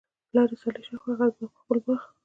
[0.29, 2.01] پلار ئي صالح شخص وو، هغه به د خپل باغ